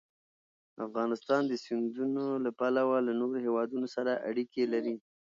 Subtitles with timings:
[0.85, 4.95] افغانستان د سیندونه له پلوه له نورو هېوادونو سره اړیکې لري.